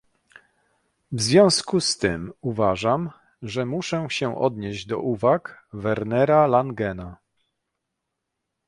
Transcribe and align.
W 1.11 1.21
związku 1.21 1.79
z 1.81 1.97
tym 1.97 2.33
uważam, 2.41 3.09
że 3.41 3.65
muszę 3.65 4.05
się 4.09 4.37
odnieść 4.39 4.85
do 4.85 4.99
uwag 4.99 5.65
Wernera 5.73 6.47
Langena 6.47 7.17